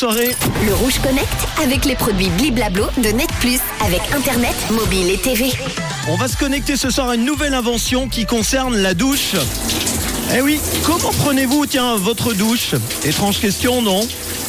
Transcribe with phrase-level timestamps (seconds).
[0.00, 0.30] soirée.
[0.64, 1.26] Le Rouge Connect
[1.60, 5.50] avec les produits Bliblablo de Net Plus avec Internet, mobile et TV.
[6.08, 9.34] On va se connecter ce soir à une nouvelle invention qui concerne la douche.
[10.36, 12.76] Eh oui, comment prenez-vous, tiens, votre douche?
[13.04, 14.06] Étrange question, non?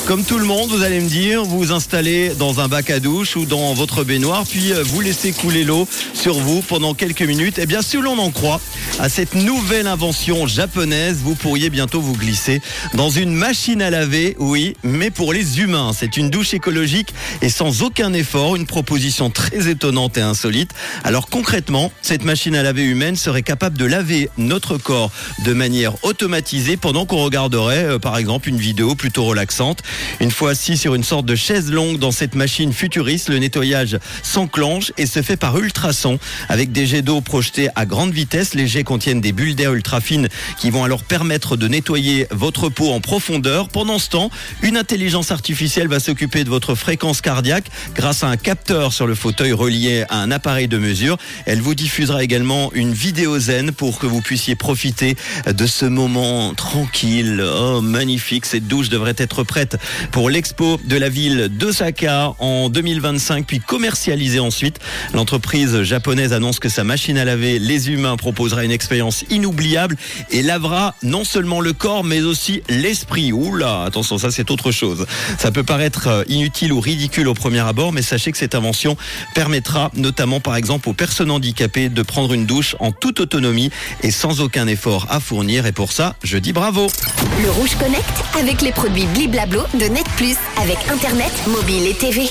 [0.09, 2.99] Comme tout le monde, vous allez me dire, vous vous installez dans un bac à
[2.99, 7.21] douche ou dans votre baignoire, puis euh, vous laissez couler l'eau sur vous pendant quelques
[7.21, 7.59] minutes.
[7.61, 8.59] Eh bien, si l'on en croit
[8.97, 12.59] à cette nouvelle invention japonaise, vous pourriez bientôt vous glisser
[12.95, 15.91] dans une machine à laver, oui, mais pour les humains.
[15.95, 17.13] C'est une douche écologique
[17.43, 20.71] et sans aucun effort, une proposition très étonnante et insolite.
[21.03, 25.11] Alors concrètement, cette machine à laver humaine serait capable de laver notre corps
[25.45, 29.83] de manière automatisée pendant qu'on regarderait, euh, par exemple, une vidéo plutôt relaxante.
[30.19, 33.97] Une fois assis sur une sorte de chaise longue dans cette machine futuriste, le nettoyage
[34.23, 38.53] s'enclenche et se fait par ultrasons avec des jets d'eau projetés à grande vitesse.
[38.53, 40.27] Les jets contiennent des bulles d'air ultra fines
[40.57, 43.69] qui vont alors permettre de nettoyer votre peau en profondeur.
[43.69, 44.29] Pendant ce temps,
[44.61, 49.15] une intelligence artificielle va s'occuper de votre fréquence cardiaque grâce à un capteur sur le
[49.15, 51.17] fauteuil relié à un appareil de mesure.
[51.45, 55.15] Elle vous diffusera également une vidéo zen pour que vous puissiez profiter
[55.47, 57.43] de ce moment tranquille.
[57.43, 58.45] Oh, magnifique.
[58.45, 59.77] Cette douche devrait être prête
[60.11, 64.79] pour l'expo de la ville d'Osaka en 2025, puis commercialisée ensuite.
[65.13, 69.95] L'entreprise japonaise annonce que sa machine à laver les humains proposera une expérience inoubliable
[70.31, 73.31] et lavera non seulement le corps, mais aussi l'esprit.
[73.31, 75.05] Oula, attention, ça c'est autre chose.
[75.37, 78.97] Ça peut paraître euh, inutile ou ridicule au premier abord, mais sachez que cette invention
[79.33, 83.69] permettra notamment par exemple aux personnes handicapées de prendre une douche en toute autonomie
[84.03, 85.65] et sans aucun effort à fournir.
[85.65, 86.87] Et pour ça, je dis bravo.
[87.41, 88.05] Le Rouge Connect
[88.39, 92.23] avec les produits Bliblablo de Net Plus avec Internet, mobile et TV.